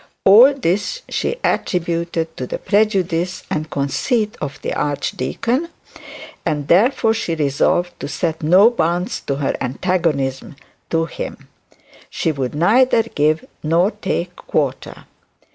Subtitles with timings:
[0.25, 5.69] All this she attributed to the prejudice and conceit of the archdeacon,
[6.43, 10.55] and therefore she resolved to set no bounds to her antagonism
[10.89, 11.47] to him.
[12.09, 15.05] She would neither give nor take quarter.